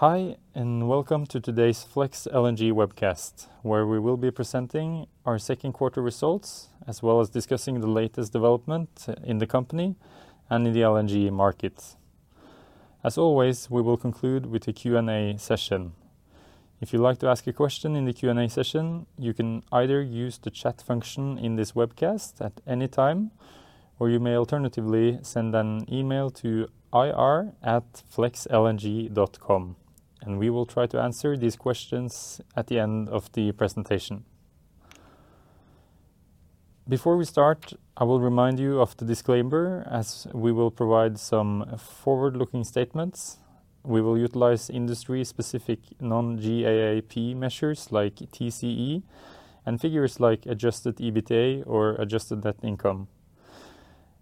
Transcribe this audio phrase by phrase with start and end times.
[0.00, 5.72] Hi, and welcome to today's Flex LNG webcast, where we will be presenting our second
[5.72, 9.96] quarter results, as well as discussing the latest development in the company
[10.48, 11.96] and in the LNG market.
[13.02, 15.94] As always, we will conclude with a Q&A session.
[16.80, 20.38] If you'd like to ask a question in the Q&A session, you can either use
[20.38, 23.32] the chat function in this webcast at any time,
[23.98, 29.76] or you may alternatively send an email to ir@flexlng.com,
[30.28, 34.24] and we will try to answer these questions at the end of the presentation.
[36.86, 41.78] Before we start, I will remind you of the disclaimer, as we will provide some
[41.78, 43.38] forward-looking statements.
[43.84, 49.02] We will utilize industry-specific non-GAAP measures like TCE
[49.64, 53.08] and figures like adjusted EBITDA or adjusted net income.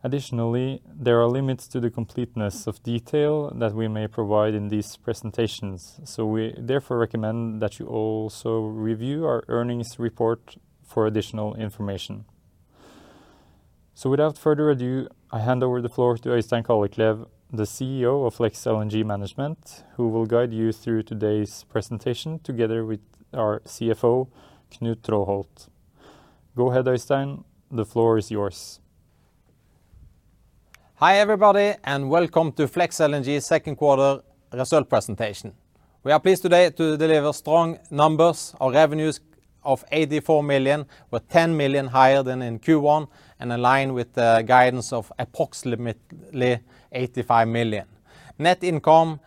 [0.07, 4.97] Additionally, there are limits to the completeness of detail that we may provide in these
[4.97, 12.25] presentations, so we therefore recommend that you also review our earnings report for additional information.
[13.97, 18.35] So without further ado, I hand over the floor to Øystein Kalleklev, the CEO of
[18.35, 23.01] Flex LNG Management, who will guide you through today's presentation together with
[23.35, 24.29] our CFO,
[24.71, 25.69] Knut Traaholt.
[26.55, 27.43] Go ahead, Øystein.
[27.73, 28.79] The floor is yours.
[30.99, 35.53] Hi, everybody, and welcome to Flex LNG second quarter result presentation.
[36.03, 39.21] We are pleased today to deliver strong numbers of revenues
[39.63, 44.43] of $84 million, with 10 million higher than in Q1 and in line with the
[44.47, 47.85] guidance of approximately 85 million.
[48.39, 49.21] Net income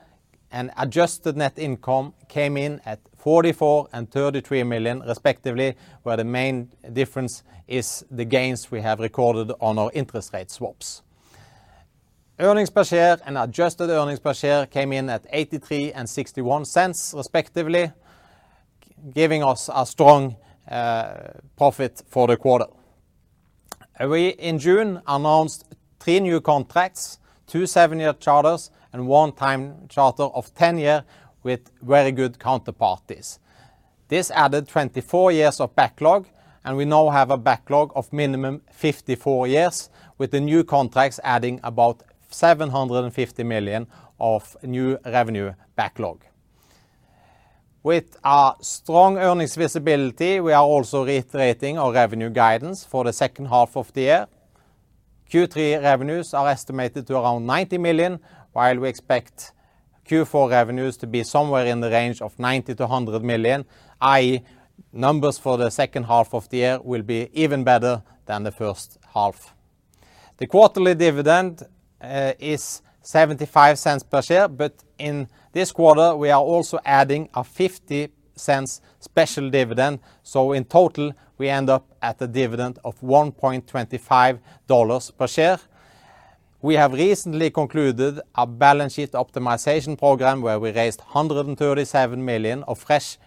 [0.51, 6.23] and adjusted net income came in at $44 million and $33 million, respectively, where the
[6.23, 11.03] main difference is the gains we have recorded on our interest rate swaps.
[12.41, 17.91] Earnings per share and adjusted earnings per share came in at $0.83 and $0.61, respectively,
[19.13, 20.37] giving us a strong
[20.71, 21.15] uh,
[21.57, 22.67] profit for the quarter.
[23.99, 25.65] We, in June, announced
[25.99, 31.03] three new contracts, two seven-year charters and one time charter of 10 year
[31.43, 33.39] with very good counterparties.
[34.07, 36.27] This added 24 years of backlog,
[36.63, 41.59] and we now have a backlog of minimum 54 years, with the new contracts adding
[41.63, 43.87] about 750 million
[44.19, 46.23] of new revenue backlog.
[47.81, 53.45] With our strong earnings visibility, we are also reiterating our revenue guidance for the second
[53.45, 54.27] half of the year.
[55.31, 58.19] Q3 revenues are estimated to around 90 million,
[58.51, 59.53] while we expect
[60.09, 63.65] Q4 revenues to be somewhere in the range of $90 million-$100 million,
[64.01, 64.43] i.e.,
[64.91, 68.97] numbers for the second half of the year will be even better than the first
[69.13, 69.53] half.
[70.37, 71.63] The quarterly dividend
[72.01, 78.81] Uh, is $0.75 per share, but in this quarter, we are also adding a $0.50
[78.99, 85.59] special dividend, so in total, we end up at a dividend of $1.25 per share.
[86.61, 92.79] We have recently concluded a balance sheet optimization program, where we raised 137 million of
[92.79, 93.17] fresh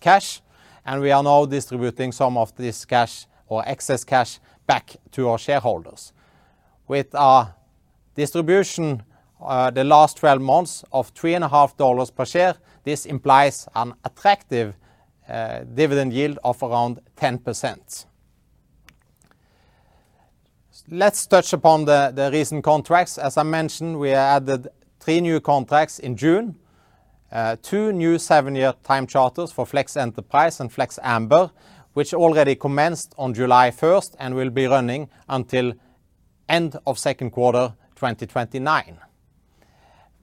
[0.00, 0.40] cash,
[0.86, 5.38] and we are now distributing some of this cash or excess cash back to our
[5.38, 6.12] shareholders.
[6.86, 7.54] With our
[8.18, 9.02] distribution,
[9.40, 14.74] uh, the last 12 months of $3.5 per share, this implies an attractive
[15.28, 18.06] uh, dividend yield of around 10%.
[20.90, 23.18] Let's touch upon the recent contracts.
[23.18, 24.68] As I mentioned, we added
[25.00, 26.56] three new contracts in June,
[27.30, 31.50] uh, two new seven-year time charters for Flex Enterprise and Flex Amber,
[31.92, 35.74] which already commenced on July 1st and will be running until
[36.48, 38.98] end of second quarter 2029.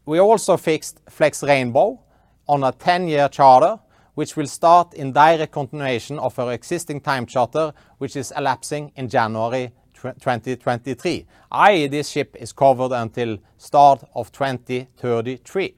[0.06, 2.00] We also fixed Flex Rainbow
[2.48, 3.80] on a 10-year charter,
[4.14, 9.10] which will start in direct continuation of our existing time charter, which is elapsing in
[9.10, 15.76] January 2023, i.e., this ship is covered until start of 2033.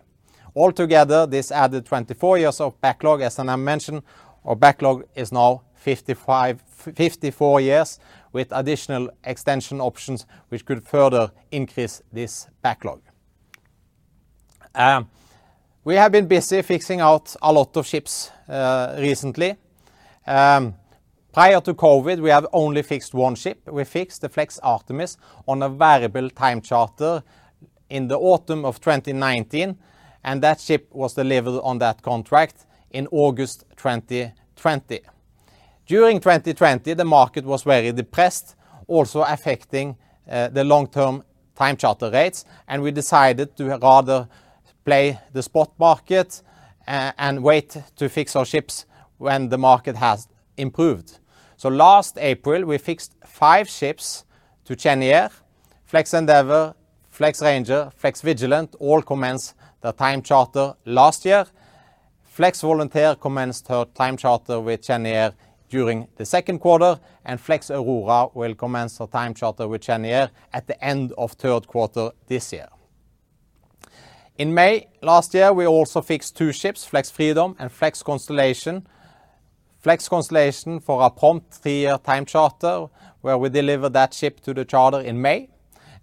[0.55, 3.21] Altogether, this added 24 years of backlog.
[3.21, 4.01] As I mentioned,
[4.43, 5.63] our backlog is now
[6.77, 7.99] 54 years,
[8.31, 13.01] with additional extension options, which could further increase this backlog.
[14.75, 15.09] Um,
[15.83, 19.55] we have been busy fixing out a lot of ships uh, recently.
[20.25, 20.75] Um,
[21.33, 23.61] prior to COVID, we have only fixed one ship.
[23.67, 27.23] We fixed the Flex Artemis on a variable time charter
[27.89, 29.77] in the autumn of 2019,
[30.23, 35.01] and that ship was delivered on that contract in August 2020.
[35.87, 38.55] During 2020, the market was very depressed,
[38.87, 39.95] also affecting
[40.29, 41.23] uh, the long-term
[41.55, 44.27] time charter rates, and we decided to rather
[44.83, 46.41] play the spot market
[46.85, 48.85] uh, and wait to fix our ships
[49.17, 51.19] when the market has improved.
[51.55, 54.25] So, last April, we fixed five ships
[54.65, 55.29] to Cheniere.
[55.85, 56.75] Flex Endeavour,
[57.09, 61.45] Flex Ranger, Flex Vigilant all commenced their time charter last year.
[62.25, 65.33] Flex Volunteer commenced her time charter with Cheniere
[65.69, 70.67] during the second quarter, and Flex Aurora will commence a time charter with Cheniere at
[70.67, 72.67] the end of third quarter this year.
[74.37, 78.87] In May last year, we also fixed two ships, Flex Freedom and Flex Constellation.
[79.79, 82.87] Flex Constellation for a prompt three-year time charter,
[83.21, 85.49] where we delivered that ship to the charter in May.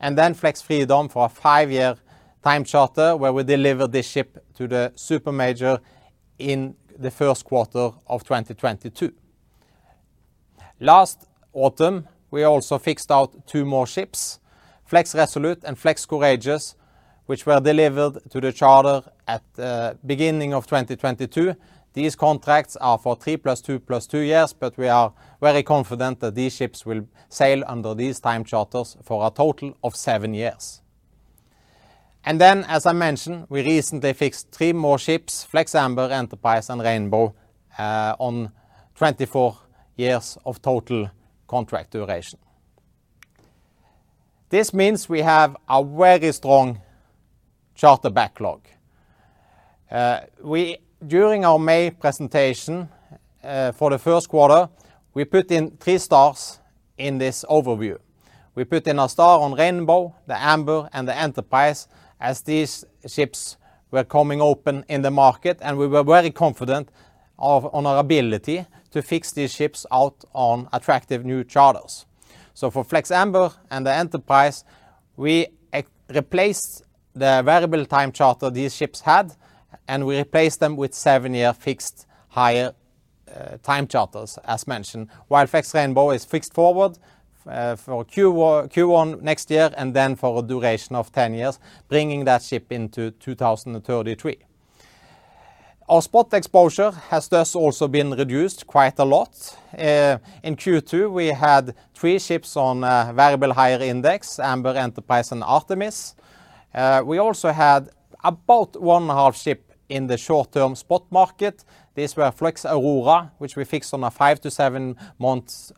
[0.00, 1.96] And then Flex Freedom for a five-year
[2.43, 5.78] time charter, where we delivered this ship to the super major
[6.38, 9.12] in the first quarter of 2022.
[10.81, 14.41] Last autumn, we also fixed out two more ships,
[14.85, 16.75] Flex Resolute and Flex Courageous,
[17.26, 21.55] which were delivered to the charter at the beginning of 2022.
[21.93, 26.19] These contracts are for 3 + 2 + 2 years, but we are very confident
[26.21, 30.82] that these ships will sail under these time charters for a total of seven years.
[32.25, 36.82] And then, as I mentioned, we recently fixed three more ships, Flex Amber, Enterprise, and
[36.82, 37.35] Rainbow,
[37.79, 38.50] uh, on
[38.97, 39.56] 24
[39.96, 41.11] years of total
[41.46, 42.38] contract duration.
[44.49, 46.81] This means we have a very strong
[47.75, 48.61] charter backlog.
[49.91, 50.20] Uh,
[51.06, 52.88] during our May presentation,
[53.43, 54.69] uh, for the first quarter,
[55.12, 56.58] we put in three stars
[56.97, 57.99] in this overview.
[58.55, 61.88] We put in a star on Rainbow, the Amber, and the Enterprise
[62.20, 63.56] as these ships
[63.90, 66.88] were coming open in the market, and we were very confident
[67.38, 68.64] on our ability
[68.94, 72.06] to fix these ships out on attractive new charters.
[72.55, 74.64] So for Flex Amber and the Enterprise,
[75.17, 75.49] we
[76.08, 79.35] replaced the variable time charter these ships had,
[79.88, 82.73] and we replaced them with seven-year fixed hire
[83.35, 85.08] uh, time charters, as mentioned.
[85.26, 86.97] While Flex Rainbow is fixed forward
[87.49, 91.58] uh, for Q1 next year, and then for a duration of 10 years,
[91.88, 94.37] bringing that ship into 2033.
[95.86, 99.54] Our spot exposure has thus also been reduced quite a lot.
[99.75, 105.44] Eh, in Q2, we had three ships on eh, variable hire index, Amber, Enterprise, and
[105.44, 106.14] Artemis.
[106.72, 107.90] Eh, we also had
[108.25, 111.66] about 1.5 ship in the short-term spot market.
[111.94, 115.70] These were Flex Aurora, which we fixed on a five to seven months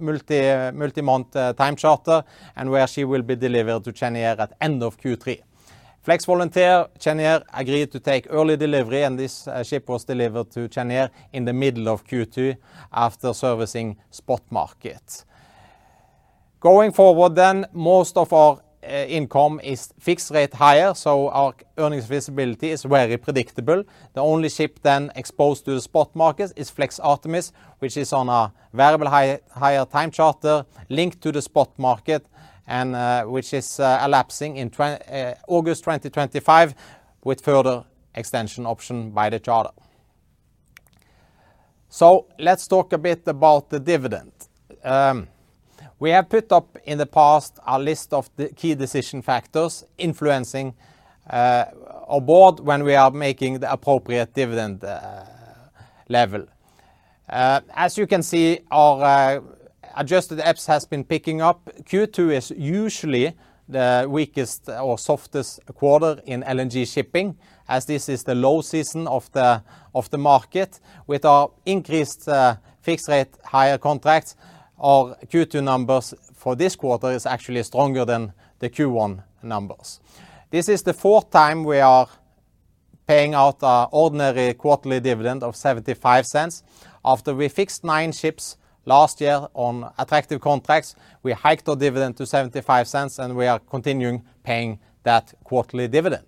[0.00, 2.24] multi-month time charter,
[2.56, 5.42] and where she will be delivered to Cheniere at end of Q3.
[6.08, 10.66] Flex Volunteer, Cheniere agreed to take early delivery, and this uh, ship was delivered to
[10.66, 12.56] Cheniere in the middle of Q2
[12.90, 15.26] after servicing spot market.
[16.60, 22.06] Going forward then, most of our uh, income is fixed rate hire, so our earnings
[22.06, 23.84] visibility is very predictable.
[24.14, 28.30] The only ship then exposed to the spot market is Flex Artemis, which is on
[28.30, 32.24] a variable hire time charter linked to the spot market
[32.68, 36.74] and uh, which is uh, elapsing in uh, August 2025
[37.24, 37.82] with further
[38.14, 39.70] extension option by the charter.
[41.88, 44.32] So let's talk a bit about the dividend.
[44.84, 45.28] Um,
[45.98, 50.74] we have put up in the past a list of the key decision factors influencing
[51.30, 54.84] our board when we are making the appropriate dividend
[56.08, 56.46] level.
[57.28, 59.42] As you can see, our
[59.98, 61.70] adjusted EPS has been picking up.
[61.82, 63.34] Q2 is usually
[63.68, 67.36] the weakest or softest quarter in LNG shipping,
[67.68, 70.80] as this is the low season of the market.
[71.06, 74.36] With our increased uh, fixed rate hire contracts,
[74.78, 80.00] our Q2 numbers for this quarter is actually stronger than the Q1 numbers.
[80.50, 82.08] This is the fourth time we are
[83.06, 86.62] paying out our ordinary quarterly dividend of $0.75.
[87.04, 88.56] After we fixed nine ships
[88.88, 94.22] last year on attractive contracts, we hiked our dividend to $0.75, and we are continuing
[94.42, 96.26] paying that quarterly dividend.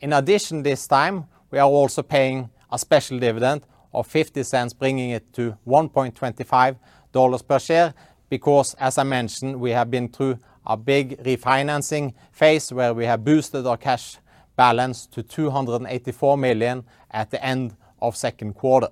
[0.00, 5.32] In addition, this time, we are also paying a special dividend of $0.50, bringing it
[5.32, 7.94] to $1.25 per share,
[8.28, 13.24] because, as I mentioned, we have been through a big refinancing phase where we have
[13.24, 14.18] boosted our cash
[14.54, 18.88] balance to 284 million at the end of second quarter.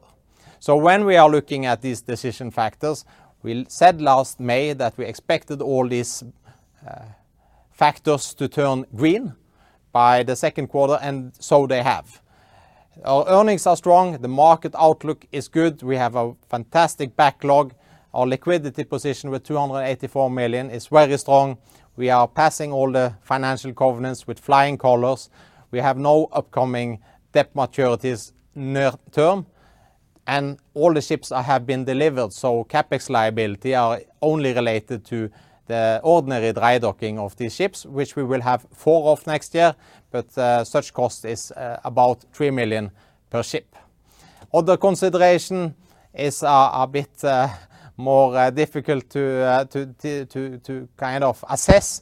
[0.64, 3.04] So when we are looking at these decision factors,
[3.42, 6.24] we said last May that we expected all these
[6.88, 7.02] uh,
[7.70, 9.34] factors to turn green
[9.92, 12.22] by the second quarter, and so they have.
[13.04, 17.74] Our earnings are strong, the market outlook is good, we have a fantastic backlog.
[18.14, 21.58] Our liquidity position with 284 million is very strong.
[21.96, 25.28] We are passing all the financial covenants with flying colors.
[25.70, 27.00] We have no upcoming
[27.32, 29.44] debt maturities near term,
[30.26, 35.30] and all the ships have been delivered, so CapEx liability are only related to
[35.66, 39.74] the ordinary dry docking of these ships, which we will have four of next year,
[40.10, 42.90] but uh, such cost is uh, about 3 million
[43.30, 43.74] per ship.
[44.52, 45.74] Other consideration
[46.12, 47.24] is uh, a bit
[47.96, 52.00] more difficult to kind of assess,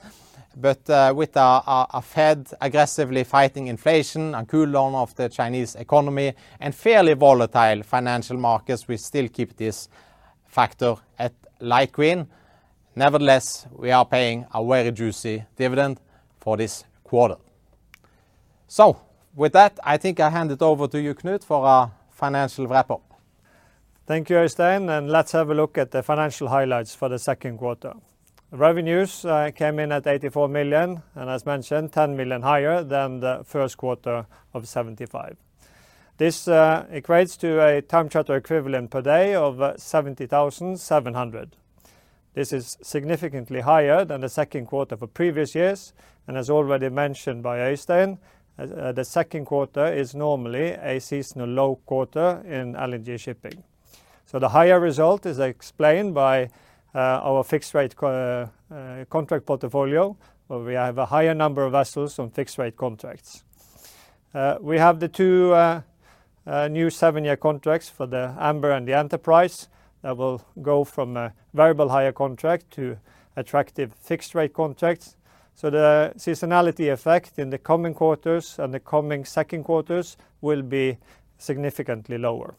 [0.55, 6.75] Uh, with a Fed aggressively fighting inflation and cool down of the Chinese economy and
[6.75, 9.89] fairly volatile financial markets, we still keep this
[10.45, 12.27] factor at light green.
[12.95, 15.99] Nevertheless, we are paying a very juicy dividend
[16.39, 17.37] for this quarter.
[18.69, 19.01] So
[19.35, 23.03] with that, I think I hand it over to you, Knut, for a financial wrap-up.
[24.07, 27.57] Thank you, Øystein, and let's have a look at the financial highlights for the second
[27.57, 27.95] quarter.
[28.53, 33.41] Revenues uh, came in at 84 million, and as mentioned, 10 million higher than the
[33.47, 35.37] first quarter of $75 million.
[36.19, 41.57] This uh, equates to a time charter equivalent per day of 70,700.
[42.35, 45.95] This is significantly higher than the second quarter for previous years,
[46.29, 48.19] and as already mentioned by Øystein,
[48.59, 53.65] uh, the second quarter is normally a seasonal low quarter in LNG shipping.
[54.27, 56.51] So the higher result is explained by
[56.95, 60.15] Uh, our fixed rate uh, uh, contract portfolio,
[60.49, 63.45] where we have a higher number of vessels on fixed rate contracts.
[64.61, 65.83] We have the two
[66.69, 69.69] new seven-year contracts for the Amber and the Enterprise
[70.03, 72.99] that will go from a variable hire contract to
[73.37, 75.17] attractive fixed rate contracts.
[75.55, 80.99] So the seasonality effect in the coming quarters and the coming second quarters will be
[81.39, 82.55] significantly lower.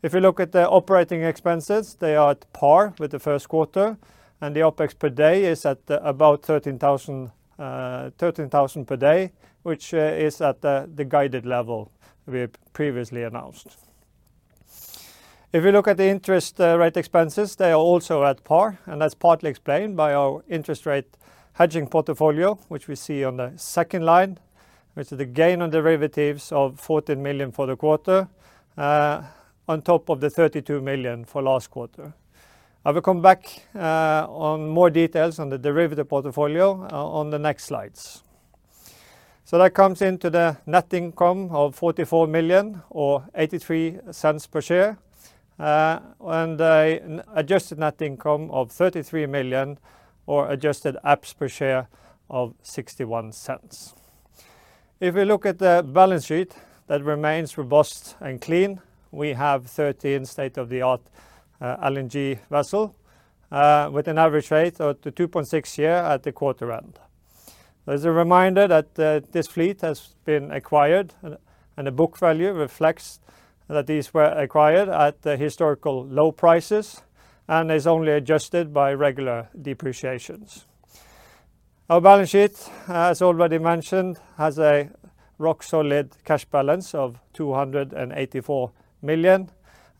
[0.00, 3.98] If you look at the operating expenses, they are at par with the first quarter,
[4.40, 9.32] and the OpEx per day is at uh, about $13,000 uh, per day,
[9.64, 11.90] which uh, is at the guided level
[12.26, 13.76] we previously announced.
[15.52, 19.14] If you look at the interest rate expenses, they are also at par, and that's
[19.14, 21.16] partly explained by our interest rate
[21.54, 24.38] hedging portfolio, which we see on the second line,
[24.94, 28.28] which is the gain on derivatives of 14 million for the quarter,
[29.68, 32.14] on top of the 32 million for last quarter.
[32.84, 37.38] I will come back uh, on more details on the derivative portfolio uh, on the
[37.38, 38.22] next slides.
[39.44, 44.98] So that comes into the net income of 44 million or $0.83 per share,
[45.58, 49.78] uh, and an adjusted net income of 33 million
[50.26, 51.88] or adjusted EPS per share
[52.30, 53.94] of $0.61.
[55.00, 56.54] If we look at the balance sheet,
[56.86, 58.80] that remains robust and clean.
[59.10, 61.00] We have 13 state-of-the-art
[61.60, 62.90] uh, LNG vessels
[63.50, 66.98] uh, with an average rate of 2.6 years at the quarter end.
[67.86, 73.20] As a reminder that uh, this fleet has been acquired, and the book value reflects
[73.68, 77.02] that these were acquired at the historical low prices
[77.46, 80.66] and is only adjusted by regular depreciations.
[81.88, 84.90] Our balance sheet, as already mentioned, has a
[85.38, 88.70] rock-solid cash balance of $284
[89.02, 89.50] million,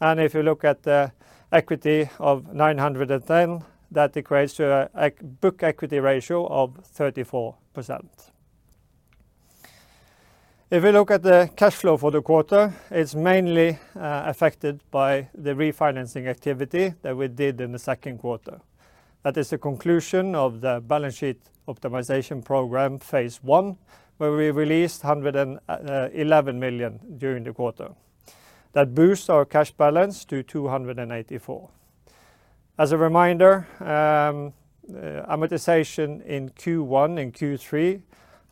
[0.00, 1.12] and if you look at the
[1.52, 7.54] equity of $910 million, that equates to a book equity ratio of 34%.
[10.70, 15.30] If you look at the cash flow for the quarter, it's mainly uh, affected by
[15.34, 18.60] the refinancing activity that we did in the second quarter.
[19.22, 23.78] That is the conclusion of the balance sheet optimization program, phase one,
[24.18, 27.88] where we released $111 uh, million during the quarter.
[28.72, 31.68] That boosts our cash balance to $284 million.
[32.78, 34.52] As a reminder, um,
[34.88, 38.00] uh, amortization in Q1 and Q3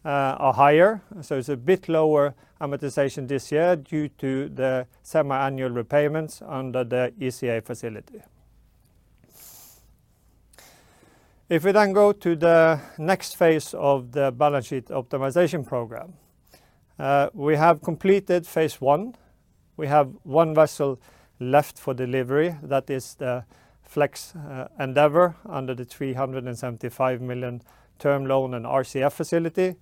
[0.04, 5.70] uh, are higher, so it's a bit lower amortization this year due to the semi-annual
[5.70, 8.20] repayments under the ECA facility.
[11.49, 16.14] If we then go to the next phase of the balance sheet optimization program,
[16.99, 19.14] uh, we have completed phase one.
[19.76, 21.00] We have one vessel
[21.38, 22.56] left for delivery.
[22.62, 23.45] That is the
[23.83, 27.62] Flex uh, Endeavour, under the 375 million
[27.99, 29.76] term loan and RCF facility.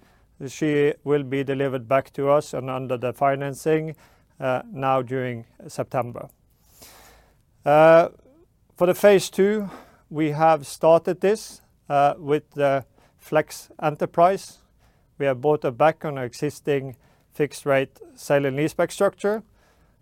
[0.47, 3.97] She will be delivered back to us and under the financing
[4.41, 6.29] uh, now during September.
[7.65, 8.09] Uh,
[8.77, 9.71] for the phase two,
[10.11, 11.61] we have started this
[12.19, 12.85] with the
[13.19, 14.59] Flex Enterprise.
[15.19, 16.97] We have bought her back on our existing
[17.33, 19.43] fixed rate sale and leaseback structure,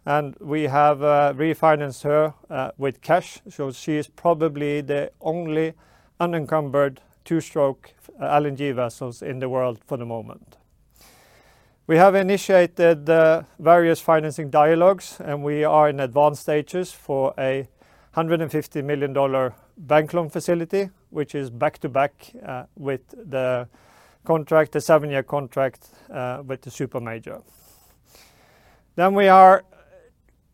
[0.05, 5.75] and we have uh, refinanced her uh, with cash, so she is probably the only
[6.19, 10.57] unencumbered two-stroke uh, LNG vessels in the world for the moment.
[11.87, 13.07] We have initiated
[13.59, 17.69] various financing dialogues, and we are in advanced stages for a
[18.17, 22.35] $150 million bank loan facility, which is back-to-back
[22.77, 23.69] with the
[24.25, 25.89] contract, the seven-year contract
[26.47, 27.41] with the super major.
[28.97, 29.65] We are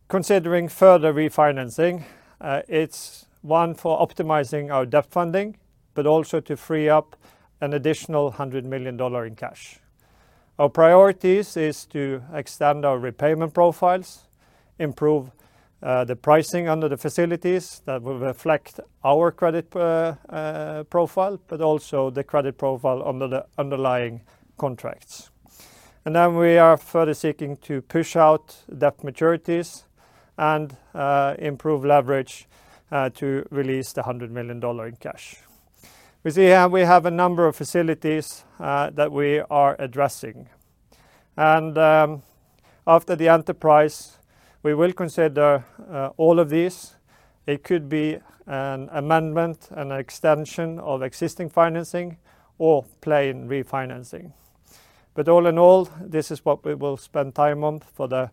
[0.08, 2.02] considering further refinancing.
[2.40, 5.56] Uh, it's one for optimizing our debt funding,
[5.94, 7.16] but also to free up
[7.60, 9.78] an additional $100 million in cash.
[10.58, 14.26] Our priorities is to extend our repayment profiles,
[14.78, 15.30] improve
[15.80, 22.10] uh, the pricing under the facilities that will reflect our credit uh, profile, but also
[22.10, 24.22] the credit profile under the underlying
[24.56, 25.30] contracts.
[26.04, 29.84] And then we are further seeking to push out debt maturities
[30.38, 32.48] and uh, improve leverage
[32.90, 35.36] uh, to release the $100 million in cash.
[36.24, 40.48] We see here we have a number of facilities uh, that we are addressing.
[41.36, 42.22] And um
[42.88, 44.16] after the Enterprise,
[44.62, 45.62] we will consider
[46.16, 46.94] all of these.
[47.46, 52.16] It could be an amendment, an extension of existing financing
[52.56, 54.32] or plain refinancing.
[55.12, 58.30] But all in all, this is what we will spend time on for the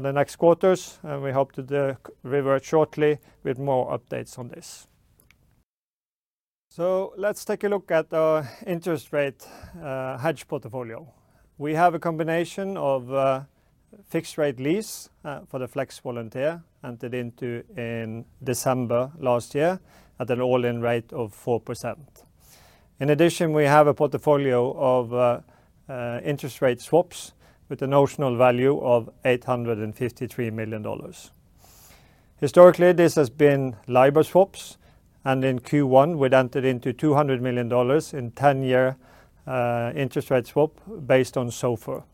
[0.00, 4.86] next quarters, and we hope to revert shortly with more updates on this.
[6.70, 9.46] So let's take a look at our interest rate
[9.82, 11.06] uh, hedge portfolio.
[11.58, 13.42] We have a combination of uh,
[14.08, 19.78] fixed rate lease uh, for the Flex Volunteer entered into in December last year
[20.18, 21.96] at an all-in rate of 4%.
[23.00, 25.42] In addition, we have a portfolio of
[26.24, 27.34] interest rate swaps
[27.72, 30.84] with a notional value of $853 million.
[32.36, 34.76] Historically, this has been LIBOR swaps,
[35.24, 38.96] and in Q1, we'd entered into $200 million in 10-year
[39.46, 40.72] uh, interest rate swap
[41.06, 42.04] based on SOFR.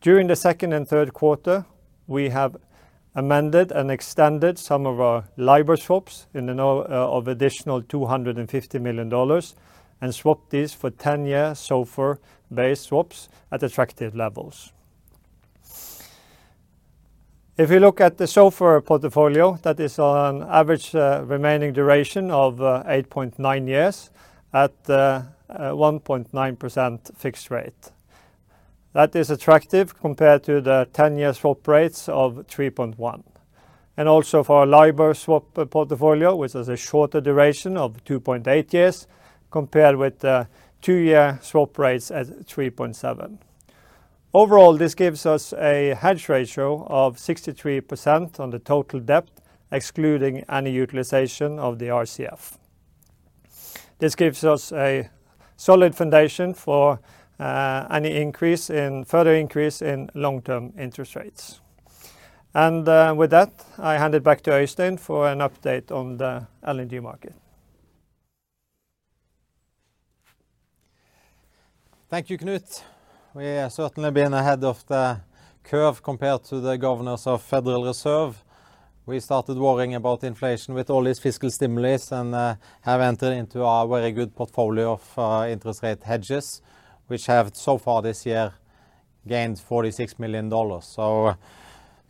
[0.00, 1.66] During the second and third quarter,
[2.06, 2.56] we have
[3.16, 9.42] amended and extended some of our LIBOR swaps in the uh, of additional $250 million
[10.00, 11.56] and swapped these for 10-year
[12.50, 14.72] SOFR-based swaps at attractive levels.
[17.56, 22.62] If you look at the SOFR portfolio, that is on average uh, remaining duration of
[22.62, 24.10] uh, 8.9 years
[24.54, 27.92] at uh, 1.9% fixed rate.
[28.92, 33.22] That is attractive compared to the 10-year swap rates of 3.1%.
[33.98, 39.06] Also for our LIBOR swap portfolio, which has a shorter duration of 2.8 years,
[39.50, 40.48] compared with the
[40.80, 43.38] two-year swap rates at 3.7.
[44.32, 49.28] Overall, this gives us a hedge ratio of 63% on the total debt,
[49.72, 52.56] excluding any utilization of the RCF.
[53.98, 55.10] This gives us a
[55.56, 57.00] solid foundation for
[57.40, 58.32] uh, any
[59.04, 61.60] further increase in long-term interest rates.
[62.54, 66.46] And uh, with that, I hand it back to Øystein for an update on the
[66.66, 67.34] LNG market.
[72.10, 72.82] Thank you, Knut.
[73.34, 75.20] We have certainly been ahead of the
[75.62, 78.42] curve compared to the governors of Federal Reserve.
[79.06, 83.62] We started worrying about inflation with all these fiscal stimulus and uh, have entered into
[83.62, 86.60] a very good portfolio of uh, interest rate hedges,
[87.06, 88.54] which have so far this year
[89.24, 90.50] gained $46 million.
[90.82, 91.36] So,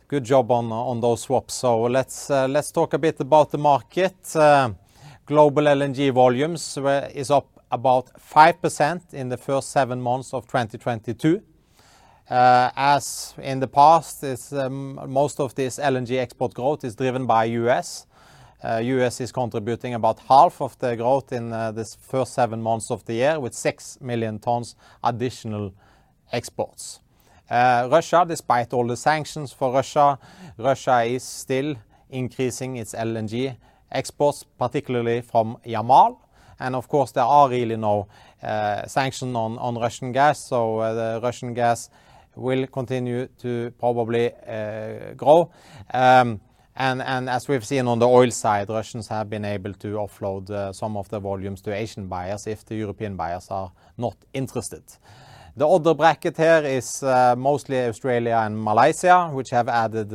[0.07, 1.53] good job on those swaps.
[1.53, 4.15] So uh, Let's talk a bit about the market.
[5.27, 6.75] Global LNG volumes
[7.13, 11.41] is up about 5% in the first seven months of 2022.
[12.29, 17.45] Uh, as in the past, um, most of this LNG export growth is driven by
[17.45, 18.05] U.S.
[18.63, 19.19] U.S.
[19.19, 23.03] Uh, is contributing about half of the growth in uh, this first seven months of
[23.05, 25.73] the year with 6 million tons additional
[26.31, 26.99] exports.
[27.49, 30.17] Russia, despite all the sanctions for Russia,
[30.57, 31.75] Russia is still
[32.09, 33.57] increasing its LNG
[33.91, 36.17] exports, particularly from Yamal.
[36.61, 38.07] And of course, there are really no
[38.43, 41.89] uh, sanction on on Russian gas, so uh, the Russian gas
[42.35, 45.51] will continue to probably uh, grow.
[45.93, 46.39] Um,
[46.75, 50.97] and as we've seen on the oil side, Russians have been able to offload some
[50.97, 54.83] of the volumes to Asian buyers if the European buyers are not interested.
[55.57, 57.03] The other bracket here is
[57.37, 60.13] mostly Australia and Malaysia, which have added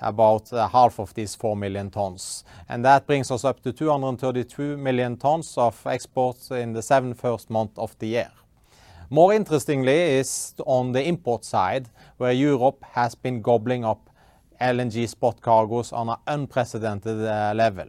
[0.00, 2.44] about uh, half of these 4 million tons.
[2.68, 7.78] That brings us up to 232 million tons of exports in the seven first month
[7.78, 8.30] of the year.
[9.10, 14.10] More interestingly is on the import side, where Europe has been gobbling up
[14.60, 17.88] LNG spot cargos on an unprecedented uh, level.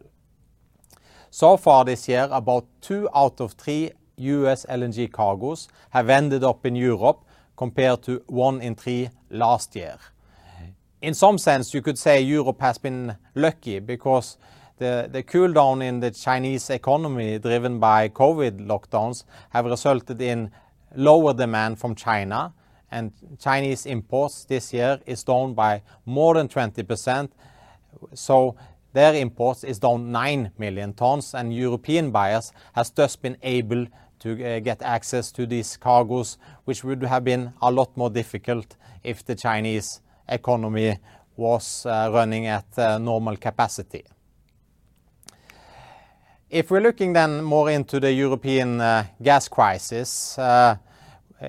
[1.30, 4.66] So far this year, about two out of three U.S.
[4.70, 7.26] LNG cargos have ended up in Europe,
[7.60, 9.98] compared to one in three last year.
[11.02, 14.38] In some sense, you could say Europe has been lucky because
[14.80, 20.52] the cool down in the Chinese economy, driven by COVID lockdowns, have resulted in
[20.96, 22.54] lower demand from China,
[22.92, 27.30] and Chinese imports this year is down by more than 20%.
[28.14, 28.56] So
[28.92, 33.86] their imports is down 9 million tons, and European buyers has thus been able
[34.20, 38.76] to uh, get access to these cargos, which would have been a lot more difficult
[39.04, 40.98] if the Chinese economy
[41.36, 44.04] was uh, running at uh, normal capacity.
[46.50, 50.38] If we're looking then more into the European uh, gas crisis,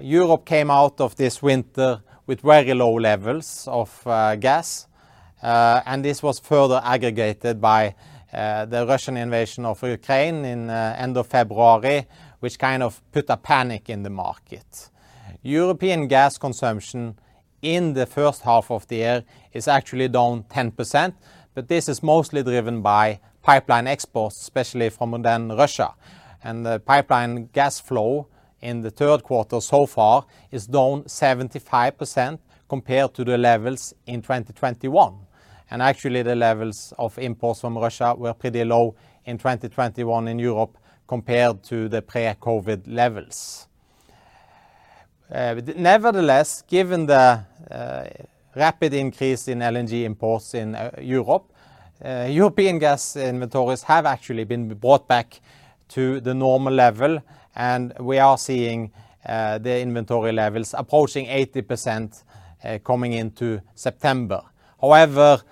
[0.03, 3.91] Europe came out of this winter with very low levels of
[4.39, 4.87] gas,
[5.43, 7.95] and this was further aggregated by
[8.31, 12.07] the Russian invasion of Ukraine in end of February,
[12.41, 14.91] which kind of put a panic in the market.
[15.43, 17.19] European gas consumption
[17.63, 21.15] in the first half of the year is actually down 10%,
[21.55, 25.95] but this is mostly driven by pipeline exports, especially from then Russia.
[26.43, 28.29] And the pipeline gas flow
[28.61, 35.15] in the third quarter so far is down 75% compared to the levels in 2021.
[35.71, 40.77] And Actually, the levels of imports from Russia were pretty low in 2021 in Europe
[41.07, 43.69] compared to the pre-COVID levels.
[45.33, 47.41] Uh, nevertheless, given the
[47.71, 48.05] uh,
[48.57, 51.53] rapid increase in LNG imports in uh, Europe,
[52.03, 55.39] European gas inventories have actually been brought back
[55.87, 57.23] to the normal level,
[57.55, 58.91] and we are seeing
[59.27, 62.23] the inventory levels approaching 80%
[62.83, 64.43] coming into September.
[64.81, 65.43] However,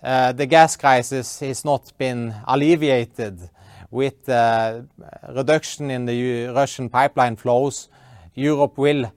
[0.00, 3.50] the gas crisis has not been alleviated
[3.90, 4.86] with the
[5.30, 7.88] reduction in the Russian pipeline flows.
[8.38, 9.12] Europe will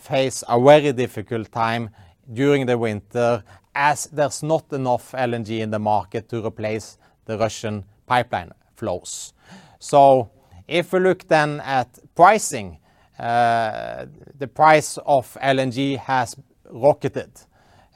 [0.00, 1.90] face a very difficult time
[2.32, 3.42] during the winter
[3.74, 6.96] as there's not enough LNG in the market to replace
[7.26, 9.34] the Russian pipeline flows.
[9.78, 10.30] So
[10.66, 12.78] if we look then at pricing,
[13.18, 14.06] uh,
[14.38, 16.36] the price of LNG has
[16.70, 17.30] rocketed.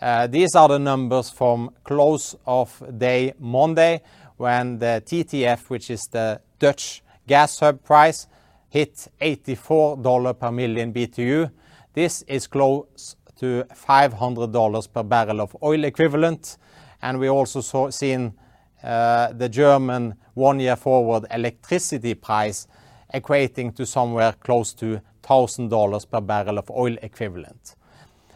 [0.00, 4.02] Uh, these are the numbers from close of day Monday
[4.36, 8.26] when the TTF, which is the Dutch gas hub price,
[8.68, 11.50] hit $84 per million BTU.
[11.94, 16.58] This is close to $500 per barrel of oil equivalent.
[17.02, 18.34] And we also seen
[18.82, 22.66] uh, the German one-year forward electricity price
[23.14, 27.76] equating to somewhere close to $1,000 per barrel of oil equivalent.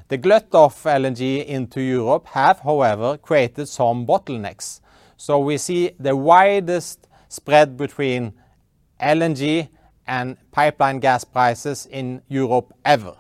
[0.09, 4.81] The glut of LNG into Europe have, however, created some bottlenecks.
[5.17, 8.35] So we see the widest spread between
[9.01, 9.69] LNG
[10.07, 13.17] and pipeline gas prices in Europe ever.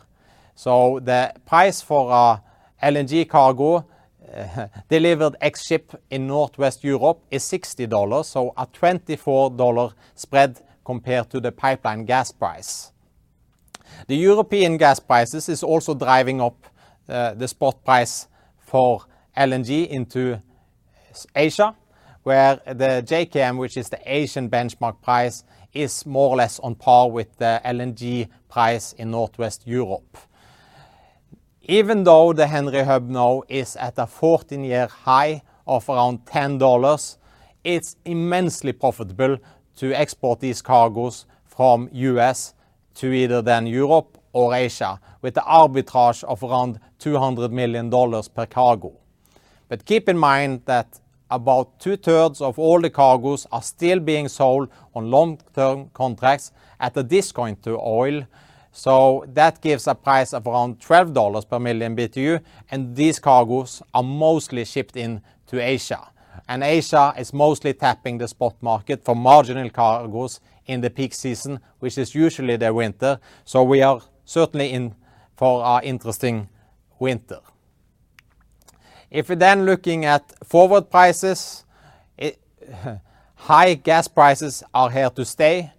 [0.55, 2.38] So the price for uh,
[2.83, 3.87] a LNG cargo
[4.35, 11.53] uh, delivered ex-ship in Northwest Europe is $60, so a $24 spread compared to the
[11.53, 12.92] pipeline gas price.
[14.07, 16.66] The European gas prices is also driving up
[17.09, 18.27] uh, the spot price
[18.59, 19.05] for
[19.37, 20.40] LNG into
[21.35, 21.75] Asia,
[22.23, 27.11] where the JKM, which is the Asian benchmark price, is more or less on par
[27.11, 30.17] with the LNG price in Northwest Europe.
[31.63, 37.17] Even though the Henry Hub now is at a 14-year high of around $10,
[37.65, 39.39] it's immensely profitable
[39.77, 42.55] to export these cargos from U.S.
[42.95, 47.91] to either then Europe or Asia with the arbitrage of around $200 million
[48.35, 48.93] per cargo.
[49.69, 51.01] But keep in mind that
[51.33, 57.03] about two-thirds of all the cargos are still being sold on long-term contracts at a
[57.03, 58.27] discount to oil.
[58.71, 62.40] So that gives a price of around $12 per million BTU,
[62.71, 66.09] and these cargos are mostly shipped into Asia.
[66.49, 71.61] And Asia is mostly tapping the spot market for marginal cargos in the peak season,
[71.81, 73.18] which is usually the winter.
[73.45, 74.95] So we are certainly in
[75.37, 76.49] for an interesting
[76.99, 77.40] winter.
[79.12, 81.66] If we're then looking at forward prices,
[83.35, 85.70] high gas prices are here to stay.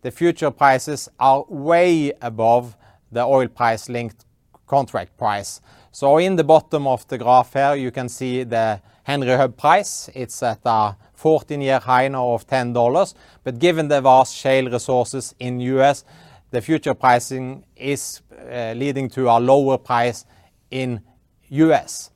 [0.00, 2.78] The future prices are way above
[3.12, 4.24] the oil price-linked
[4.66, 5.60] contract price.
[5.92, 10.08] So in the bottom of the graph here, you can see the Henry Hub price.
[10.14, 13.14] It's at a 14-year high now of $10.
[13.44, 16.06] But given the vast shale resources in U.S.,
[16.52, 20.24] the future pricing is uh, leading to a lower price
[20.70, 21.02] in
[21.50, 22.12] U.S.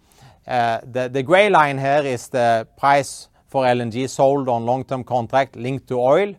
[0.46, 5.86] Uh, the gray line here is the price for LNG sold on long-term contract linked
[5.86, 6.34] to oil,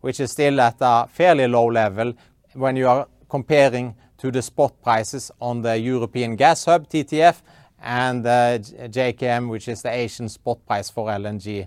[0.00, 2.14] which is still at a fairly low level
[2.54, 7.42] when you are comparing to the spot prices on the European Gas Hub, TTF,
[7.82, 11.66] and JKM, which is the Asian spot price for LNG.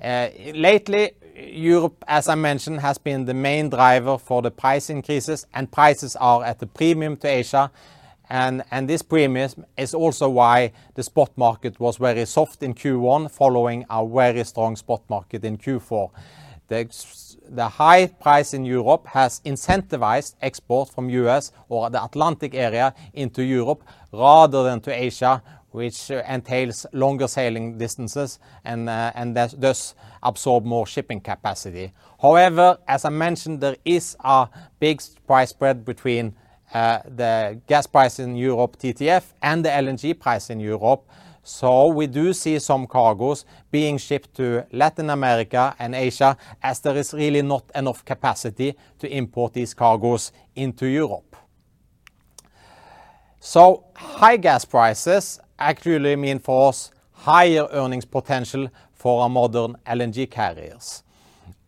[0.00, 5.46] Uh, lately, Europe, as I mentioned, has been the main driver for the price increases,
[5.54, 7.70] and prices are at a premium to Asia.
[8.28, 13.84] And this premium is also why the spot market was very soft in Q1, following
[13.88, 16.10] a very strong spot market in Q4.
[16.68, 21.52] The high price in Europe has incentivized export from U.S.
[21.68, 28.40] or the Atlantic area into Europe rather than to Asia, which entails longer sailing distances
[28.64, 29.12] and uh,
[29.56, 31.92] thus absorb more shipping capacity.
[32.20, 34.48] However, as I mentioned, there is a
[34.80, 36.34] big price spread between
[36.72, 41.08] Uh, the gas price in Europe, TTF, and the LNG price in Europe.
[41.94, 47.14] We do see some cargoes being shipped to Latin America and Asia, as there is
[47.14, 51.36] really not enough capacity to import these cargoes into Europe.
[53.38, 60.28] So, high gas prices actually mean for us higher earnings potential for our modern LNG
[60.28, 61.04] carriers.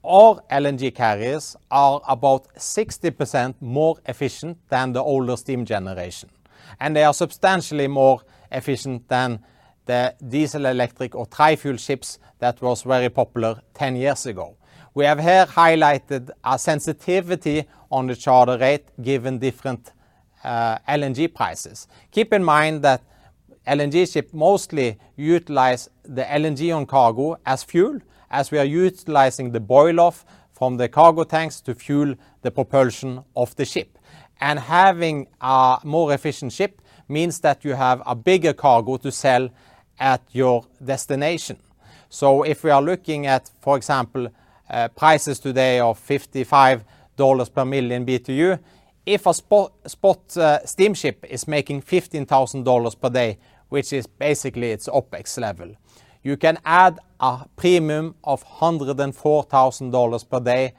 [0.05, 6.31] Our LNG carriers are about 60% more efficient than the older steam generation,
[6.79, 8.21] and they are substantially more
[8.53, 9.41] efficient than
[9.87, 14.57] the diesel, electric, or tri-fuel ships that was very popular 10 years ago.
[14.95, 19.93] We have here highlighted a sensitivity on the charter rate given different
[20.45, 21.89] uh, LNG prices.
[22.11, 23.03] Keep in mind that
[23.67, 27.99] LNG ship mostly utilize the LNG on cargo as fuel,
[28.31, 33.23] as we are utilizing the boil off from the cargo tanks to fuel the propulsion
[33.37, 33.99] of the ship.
[34.41, 39.49] And having a more efficient ship means that you have a bigger cargo to sell
[39.99, 41.59] at your destination.
[42.09, 44.29] So if we are looking at, for example,
[44.71, 46.85] uh, prices today of $55
[47.55, 48.59] per million BTU,
[49.07, 53.39] if a spot uh, steamship is making $15,000 per day,
[53.69, 55.75] which is basically its OpEx level,
[56.23, 60.75] you can add a premium of $104,000 per day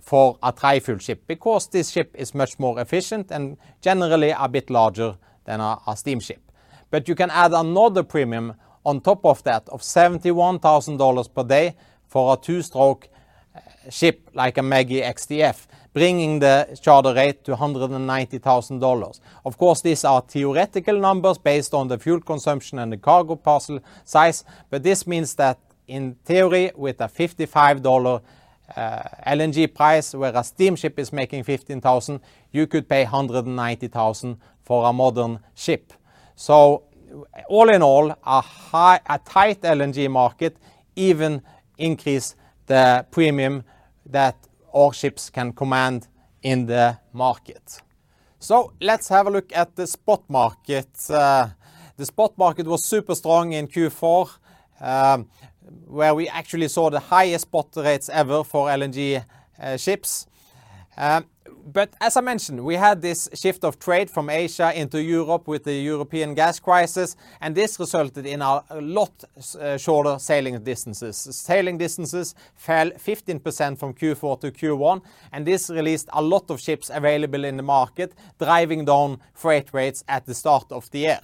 [0.00, 4.70] for a tri-fuel ship because this ship is much more efficient and generally a bit
[4.70, 6.40] larger than a steamship.
[6.90, 8.54] But you can add another premium
[8.84, 11.74] on top of that of $71,000 per day
[12.06, 13.08] for a two-stroke
[13.54, 19.20] uh, ship like a MEGI X-DF, bringing the charter rate to $190,000.
[19.46, 23.80] Of course, these are theoretical numbers based on the fuel consumption and the cargo parcel
[24.04, 28.20] size, but this means that in theory, with a $55
[29.26, 32.20] LNG uh, price, where a steamship is making 15,000,
[32.52, 35.94] you could pay 190,000 for a modern ship.
[36.34, 36.82] So
[37.48, 38.42] all in all, a
[39.24, 40.58] tight LNG market
[40.94, 41.40] even
[41.78, 42.34] increase
[42.66, 43.64] the premium
[44.04, 44.45] that
[44.76, 46.08] our ships can command
[46.42, 47.80] in the market.
[48.38, 50.88] So let's have a look at the spot market.
[51.10, 51.48] Uh,
[51.96, 54.30] the spot market was super strong in Q4,
[54.80, 55.28] um,
[55.86, 59.24] where we actually saw the highest spot rates ever for LNG
[59.58, 60.26] uh, ships.
[60.96, 61.24] Um,
[61.72, 65.64] But as I mentioned, we had this shift of trade from Asia into Europe with
[65.64, 69.24] the European gas crisis, and this resulted in a lot
[69.60, 71.16] uh, shorter sailing distances.
[71.16, 76.90] Sailing distances fell 15% from Q4 to Q1, and this released a lot of ships
[76.92, 81.20] available in the market, driving down freight rates at the start of the year.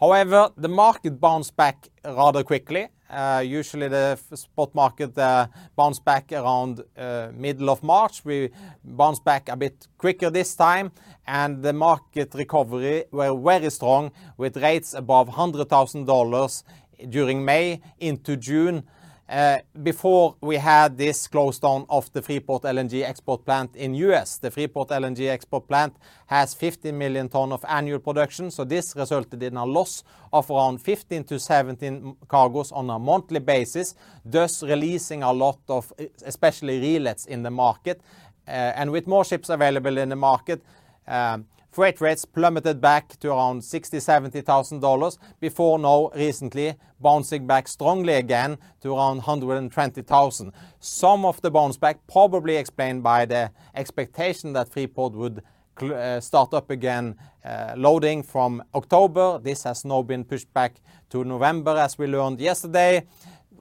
[0.00, 2.88] However, the market bounced back rather quickly.
[3.10, 8.24] Uh, usually the spot market uh, bounce back around uh, middle of March.
[8.24, 8.50] We
[8.84, 10.92] bounced back a bit quicker this time,
[11.26, 16.62] and the market recovery were very strong with rates above $100,000
[17.08, 18.84] during May into June,
[19.28, 24.38] Uh, before we had this close down of the Freeport LNG export plant in U.S.
[24.38, 25.94] The Freeport LNG export plant
[26.28, 30.82] has 50 million ton of annual production, so this resulted in a loss of around
[30.82, 35.92] 15-17 cargoes on a monthly basis, thus releasing a lot of
[36.24, 38.00] especially relets in the market.
[38.46, 40.62] Uh, and with more ships available in the market,
[41.06, 48.58] um, freight rates plummeted back to around $60,000-$70,000 before now recently bouncing back strongly again
[48.80, 50.52] to around 120,000.
[50.80, 55.42] Some of the bounce back probably explained by the expectation that Freeport would
[55.82, 59.38] uh, start up again, uh, loading from October.
[59.38, 63.06] This has now been pushed back to November, as we learned yesterday.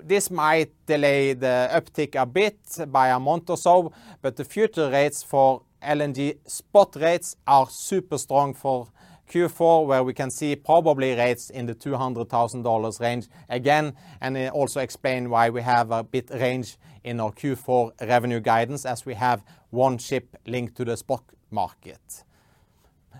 [0.03, 3.91] This might delay the uptick a bit by a month or so,
[4.21, 8.87] but the future rates for LNG spot rates are super strong for
[9.29, 14.79] Q4, where we can see probably rates in the $200,000 range again, and it also
[14.79, 19.43] explain why we have a bit range in our Q4 revenue guidance as we have
[19.69, 22.23] one ship linked to the spot market.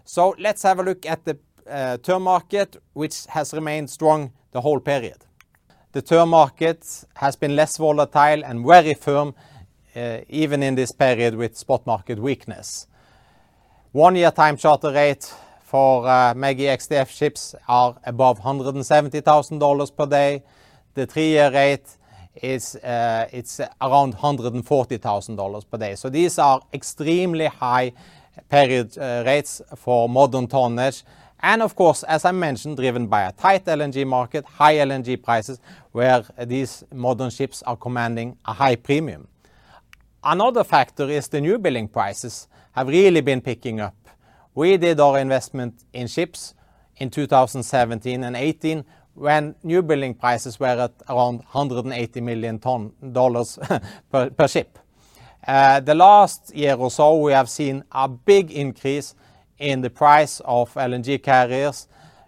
[0.06, 1.38] So let's have a look at the
[1.70, 5.26] uh, term market, which has remained strong the whole period.
[5.92, 9.36] The term market has been less volatile and very firm,
[9.98, 12.86] Uh, even in this period with spot market weakness.
[13.94, 15.34] One-year time charter rate
[15.64, 20.44] for uh, MEGI X-DF ships are above $170,000 per day.
[20.94, 21.98] The three-year rate
[22.44, 23.28] is uh,
[23.82, 25.96] around $140,000 per day.
[25.96, 27.94] So these are extremely high
[28.50, 31.04] period rates for modern tonnage.
[31.40, 35.60] And of course, as I mentioned, driven by a tight LNG market, high LNG prices,
[35.92, 39.28] where these modern ships are commanding a high premium.
[40.30, 43.96] Another factor is the new building prices have really been picking up.
[44.54, 46.54] We did our investment in ships
[46.98, 52.60] in 2017 and 2018 when new building prices were at around $180 million
[54.38, 54.78] per ship.
[55.48, 59.16] Uh, the last year or so, we have seen a big increase
[59.60, 61.88] in the price of LNG carriers,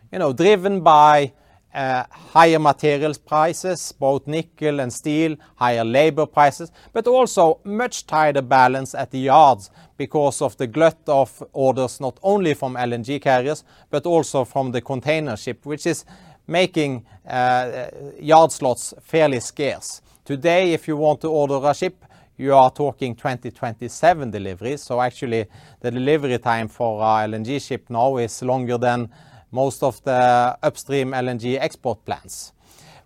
[0.10, 1.34] you know, driven by
[1.72, 8.42] Uh, higher materials prices, both nickel and steel, higher labor prices, but also much tighter
[8.42, 13.64] balance at the yards because of the glut of orders, not only from LNG carriers,
[13.92, 16.06] but also from the container ship, which is
[16.48, 17.88] making uh,
[18.20, 20.02] yard slots fairly scarce.
[20.26, 22.04] Today, if you want to order a ship,
[22.38, 24.82] you are talking 2027 deliveries.
[24.82, 25.46] So actually,
[25.82, 29.10] the delivery time for our LNG ship now is longer than
[29.52, 32.54] most of the upstream LNG export plans.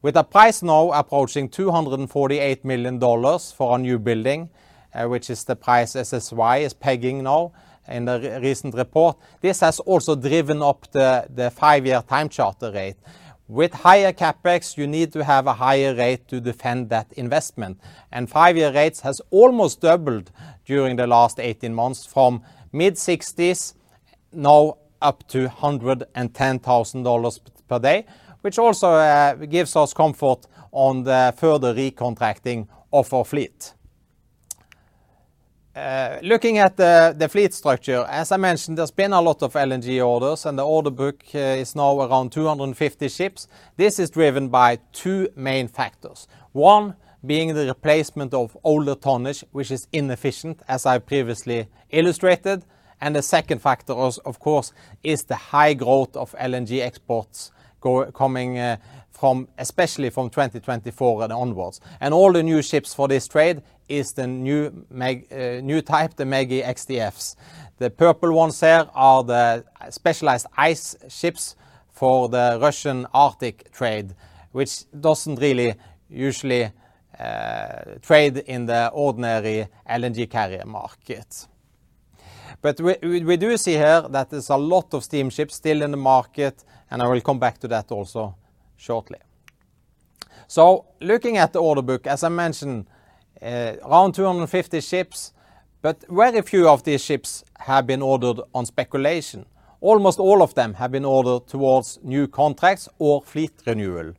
[0.01, 2.99] With a price now approaching $248 million
[3.39, 4.49] for a new building,
[4.93, 7.53] uh, which is the price SSY is pegging now
[7.87, 12.97] in the recent report, this has also driven up the five-year time charter rate.
[13.47, 17.79] With higher CapEx, you need to have a higher rate to defend that investment.
[18.11, 20.31] And Five-year rates has almost doubled
[20.65, 23.73] during the last 18 months from mid-60s
[24.33, 28.05] now up to $110,000 per day,
[28.41, 33.73] which also uh, gives us comfort on the further recontracting of our fleet.
[35.75, 40.05] Uh, looking at the fleet structure, as I mentioned, there's been a lot of LNG
[40.05, 43.47] orders, and the order book uh, is now around 250 ships.
[43.75, 46.27] This is driven by two main factors.
[46.51, 52.65] One being the replacement of older tonnage, which is inefficient, as I previously illustrated.
[53.11, 57.51] The second factor of course, is the high growth of LNG exports
[58.13, 58.77] coming uh,
[59.11, 61.81] from, especially from 2024 and onwards.
[62.01, 67.35] All the new ships for this trade is the new uh, type, the MEGI X-DFs.
[67.77, 71.55] The purple ones there are the specialized ice ships
[71.91, 74.15] for the Russian Arctic trade,
[74.51, 75.75] which doesn't really
[76.09, 76.71] usually
[77.19, 81.47] uh, trade in the ordinary LNG carrier market.
[82.61, 86.63] But we do see here that there's a lot of steamships still in the market,
[86.89, 88.35] and I will come back to that also
[88.77, 89.19] shortly.
[90.47, 92.85] So looking at the order book, as I mentioned,
[93.41, 95.33] uh, around 250 ships,
[95.81, 99.45] but very few of these ships have been ordered on speculation.
[99.81, 104.13] Almost all of them have been ordered towards new contracts or fleet renewal.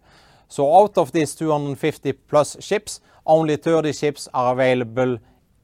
[0.49, 5.19] So out of these 250+ ships, only 30 ships are available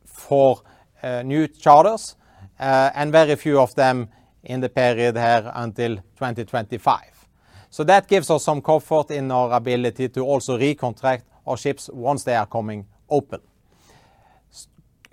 [0.07, 0.63] for
[1.03, 2.17] uh, new charters,
[2.61, 4.07] Uh, and very few of them
[4.45, 7.27] in the period here until 2025.
[7.71, 12.25] So That gives us some comfort in our ability to also recontract our ships once
[12.25, 13.41] they are coming open.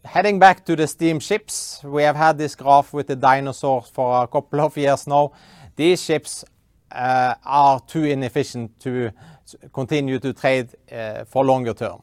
[0.03, 4.27] Heading back to the steamships, we have had this graph with the dinosaurs for a
[4.27, 5.31] couple of years now.
[5.75, 6.43] These ships
[6.91, 9.11] uh, are too inefficient to
[9.71, 12.01] continue to trade uh, for longer term.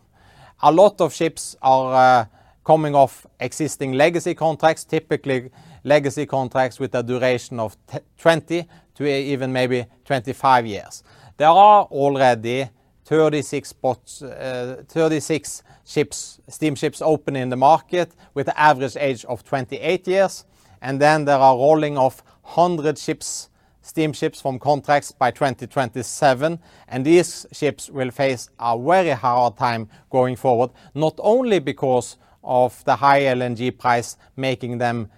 [0.62, 2.28] A lot of ships are
[2.64, 5.50] coming off existing legacy contracts, typically
[5.84, 7.76] legacy contracts with a duration of
[8.18, 11.02] 20 to even maybe 25 years.
[11.36, 12.70] There are already
[13.04, 19.44] 36 spots, uh, 36 ships, steamships open in the market with an average age of
[19.44, 20.44] 28 years.
[20.80, 23.50] And then there are rolling of 100 ships,
[23.82, 26.58] steamships from contracts by 2027.
[26.88, 32.84] And These ships will face a very hard time going forward, not only because of
[32.84, 35.10] the high LNG price making them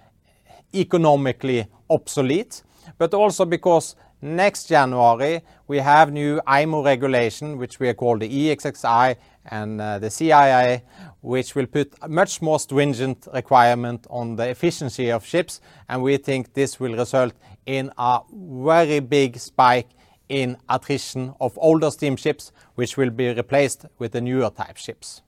[0.75, 2.63] economically obsolete,
[2.99, 9.17] but also because next January we have new IMO regulation, which we call the EEXI
[9.47, 10.83] and uh, the CII,
[11.21, 15.61] which will put much more stringent requirement on the efficiency of ships.
[15.89, 19.91] And we think this will result in a very big spike
[20.29, 25.23] in attrition of older steamships, which will be replaced with the newer type ships.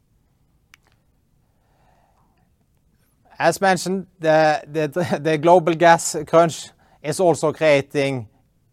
[3.39, 6.71] As mentioned, the global gas crunch
[7.03, 8.29] is also creating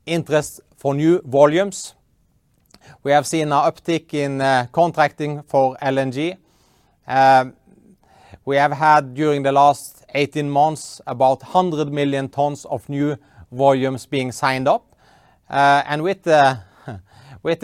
[0.07, 1.93] interest for new volumes.
[3.03, 6.37] We have seen an uptick in uh, contracting for LNG.
[7.07, 7.53] Um,
[8.43, 13.17] we have had, during the last 18 months, about 100 million tons of new
[13.51, 14.95] volumes being signed up.
[15.47, 16.59] Uh, with the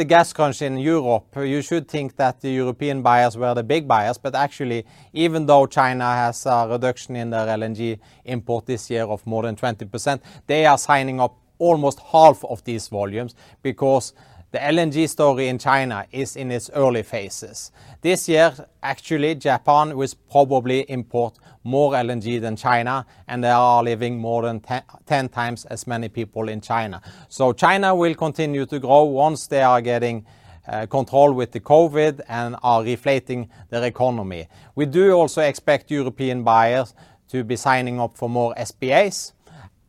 [0.05, 4.15] gas crunch in Europe, you should think that the European buyers were the big buyers.
[4.19, 9.25] But actually, even though China has a reduction in their LNG import this year of
[9.25, 14.13] more than 20%, they are signing up almost half of these volumes because
[14.51, 17.71] the LNG story in China is in its early phases.
[18.01, 24.17] This year, actually, Japan will probably import more LNG than China, and there are living
[24.17, 24.61] more than
[25.05, 27.01] 10 times as many people in China.
[27.29, 30.25] So China will continue to grow once they are getting
[30.67, 34.47] uh, control with the COVID and are reflating their economy.
[34.75, 36.93] We do also expect European buyers
[37.29, 39.33] to be signing up for more SPAs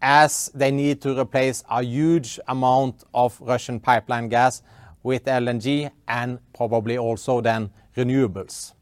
[0.03, 4.63] as they need to replace a huge amount of Russian pipeline gas
[5.03, 8.73] with LNG and probably also then renewables.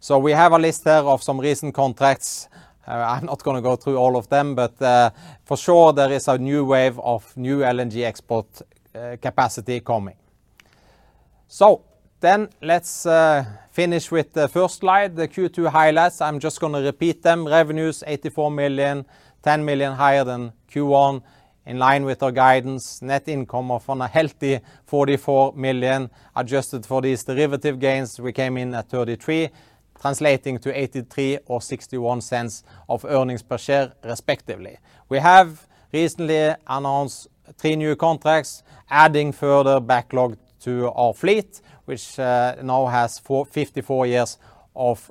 [0.00, 2.48] So we have a list here of some recent contracts.
[2.88, 5.10] Uh, I'm not going to go through all of them, but uh,
[5.44, 8.46] for sure there is a new wave of new LNG export
[8.94, 10.16] uh, capacity coming.
[11.48, 11.84] So
[12.20, 13.06] then let's
[13.70, 16.22] finish with the first slide, the Q2 highlights.
[16.22, 17.46] I'm just going to repeat them.
[17.46, 19.04] Revenues, $84 million,
[19.46, 21.22] 10 million higher than Q1,
[21.66, 23.00] in line with our guidance.
[23.00, 26.10] Net income of on a healthy 44 million.
[26.34, 29.50] Adjusted for these derivative gains, we came in at $33 million,
[30.00, 34.78] translating to $0.83 or $0.61 of earnings per share, respectively.
[35.08, 42.56] We have recently announced three new contracts, adding further backlog to our fleet, which uh,
[42.64, 44.38] now has 54 years
[44.74, 45.08] of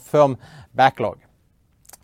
[0.02, 0.36] firm
[0.74, 1.18] backlog.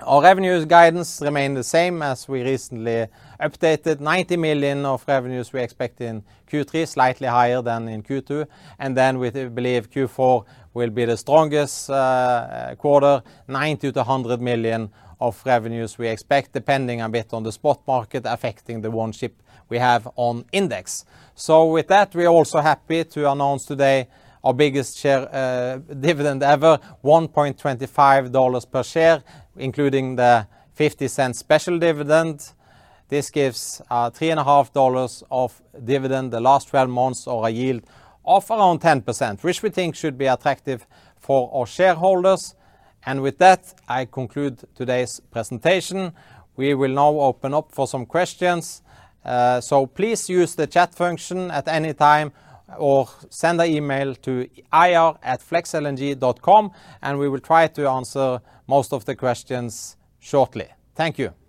[0.03, 3.07] Our revenues guidance remain the same as we recently
[3.38, 4.01] updated.
[4.01, 8.46] 90 million of revenues we expect in Q3, slightly higher than in Q2.
[8.94, 14.90] Then We believe Q4 will be the strongest uh, quarter, $90 million-$100 million
[15.20, 19.42] of revenues we expect, depending a bit on the spot market affecting the one ship
[19.68, 21.05] we have on index.
[21.34, 24.09] So, with that, we are also happy to announce today
[24.42, 29.22] our biggest share uh, dividend ever, $1.25 per share,
[29.61, 30.46] including the
[30.78, 32.52] $0.50 special dividend.
[33.08, 37.82] This gives uh, $3.50 of dividend the last 12 months or a yield
[38.24, 40.86] of around 10%, which we think should be attractive
[41.18, 42.54] for our shareholders.
[43.04, 46.12] And with that, I conclude today's presentation.
[46.56, 48.82] We will now open up for some questions.
[49.24, 52.32] Uh, so please use the chat function at any time
[52.78, 56.70] or send an email to ir@flexlng.com,
[57.02, 58.40] and we will try to answer
[58.71, 60.68] most of the questions shortly.
[60.95, 61.39] Thank you.